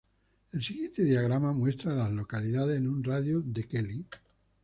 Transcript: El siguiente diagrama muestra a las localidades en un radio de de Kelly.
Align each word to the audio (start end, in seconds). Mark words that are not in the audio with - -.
El 0.51 0.63
siguiente 0.63 1.03
diagrama 1.03 1.53
muestra 1.53 1.91
a 1.91 1.95
las 1.95 2.09
localidades 2.11 2.75
en 2.75 2.87
un 2.87 3.03
radio 3.03 3.39
de 3.41 3.61
de 3.61 3.67
Kelly. 3.67 4.05